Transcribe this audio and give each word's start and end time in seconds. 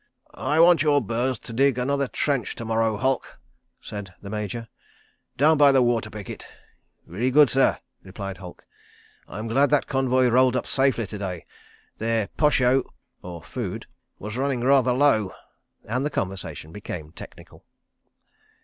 "I 0.33 0.59
want 0.59 0.81
your 0.81 0.99
birds 0.99 1.37
to 1.37 1.53
dig 1.53 1.77
another 1.77 2.07
trench 2.07 2.55
to 2.55 2.65
morrow, 2.65 2.97
Halke," 2.97 3.35
said 3.79 4.15
the 4.19 4.31
Major. 4.31 4.67
"Down 5.37 5.59
by 5.59 5.71
the 5.71 5.83
water 5.83 6.09
picket." 6.09 6.47
"Very 7.05 7.29
good, 7.29 7.51
sir," 7.51 7.77
replied 8.01 8.37
Halke. 8.39 8.63
"I'm 9.27 9.45
glad 9.45 9.69
that 9.69 9.85
convoy 9.85 10.25
rolled 10.29 10.55
up 10.55 10.65
safely 10.65 11.05
to 11.05 11.17
day. 11.19 11.45
Their 11.99 12.29
posho 12.29 12.83
was 13.21 14.37
running 14.37 14.61
rather 14.61 14.91
low..." 14.91 15.33
and 15.87 16.03
the 16.03 16.09
conversation 16.09 16.71
became 16.71 17.11
technical. 17.11 17.63